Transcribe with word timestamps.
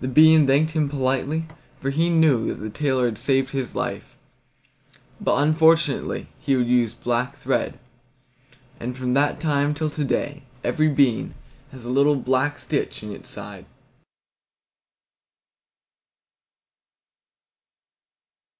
The 0.00 0.06
bean 0.06 0.46
thanked 0.46 0.74
him 0.76 0.88
politely, 0.88 1.46
for 1.80 1.90
he 1.90 2.08
knew 2.08 2.46
that 2.46 2.60
the 2.62 2.70
tailor 2.70 3.06
had 3.06 3.18
saved 3.18 3.50
his 3.50 3.74
life, 3.74 4.16
but 5.20 5.42
unfortunately 5.42 6.28
he 6.38 6.52
had 6.52 6.64
used 6.68 7.02
black 7.02 7.34
thread, 7.34 7.76
and 8.78 8.96
from 8.96 9.14
that 9.14 9.40
time 9.40 9.74
till 9.74 9.90
to 9.90 10.04
day 10.04 10.44
every 10.62 10.86
bean 10.86 11.34
has 11.72 11.84
a 11.84 11.90
little 11.90 12.14
black 12.14 12.60
stitch 12.60 13.02
in 13.02 13.10
its 13.10 13.28
side. 13.28 13.66